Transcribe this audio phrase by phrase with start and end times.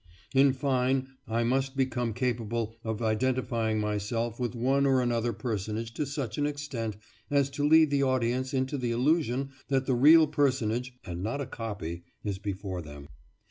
[0.33, 6.07] In fine, I must become capable of identifying myself with one or another personage to
[6.07, 6.97] such an extent
[7.29, 11.45] as to lead the audience into the illusion that the real personage, and not a
[11.45, 13.09] copy, is before them.